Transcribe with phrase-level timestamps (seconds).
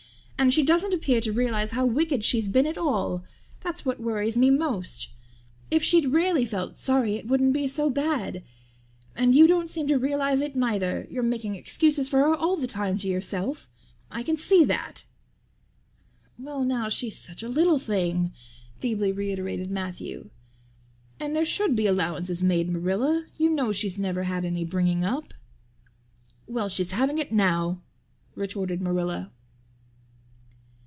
[0.37, 3.23] And she doesn't appear to realize how wicked she's been at all
[3.59, 5.11] that's what worries me most.
[5.69, 8.41] If she'd really felt sorry it wouldn't be so bad.
[9.15, 12.65] And you don't seem to realize it, neither; you're making excuses for her all the
[12.65, 13.69] time to yourself
[14.09, 15.05] I can see that."
[16.39, 18.33] "Well now, she's such a little thing,"
[18.79, 20.31] feebly reiterated Matthew.
[21.19, 23.27] "And there should be allowances made, Marilla.
[23.37, 25.35] You know she's never had any bringing up."
[26.47, 27.83] "Well, she's having it now"
[28.33, 29.29] retorted Marilla.